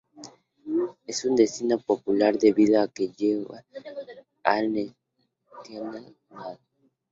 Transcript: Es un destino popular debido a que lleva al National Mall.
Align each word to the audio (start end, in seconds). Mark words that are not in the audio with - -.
Es 1.05 1.25
un 1.25 1.35
destino 1.35 1.77
popular 1.77 2.35
debido 2.39 2.81
a 2.81 2.87
que 2.87 3.09
lleva 3.09 3.63
al 4.43 4.71
National 5.69 6.15
Mall. 6.31 6.57